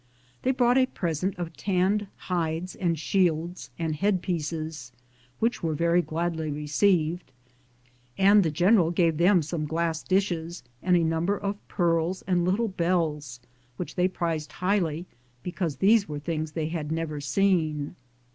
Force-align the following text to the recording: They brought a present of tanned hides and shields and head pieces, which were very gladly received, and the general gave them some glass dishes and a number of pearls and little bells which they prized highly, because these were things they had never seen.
They 0.41 0.49
brought 0.49 0.79
a 0.79 0.87
present 0.87 1.37
of 1.37 1.55
tanned 1.55 2.07
hides 2.15 2.73
and 2.73 2.97
shields 2.97 3.69
and 3.77 3.95
head 3.95 4.23
pieces, 4.23 4.91
which 5.37 5.61
were 5.61 5.75
very 5.75 6.01
gladly 6.01 6.49
received, 6.49 7.31
and 8.17 8.41
the 8.41 8.49
general 8.49 8.89
gave 8.89 9.17
them 9.17 9.43
some 9.43 9.67
glass 9.67 10.01
dishes 10.01 10.63
and 10.81 10.97
a 10.97 11.03
number 11.03 11.37
of 11.37 11.57
pearls 11.67 12.23
and 12.23 12.43
little 12.45 12.67
bells 12.67 13.39
which 13.77 13.93
they 13.93 14.07
prized 14.07 14.53
highly, 14.53 15.05
because 15.43 15.75
these 15.75 16.09
were 16.09 16.17
things 16.17 16.53
they 16.53 16.69
had 16.69 16.91
never 16.91 17.21
seen. 17.21 17.95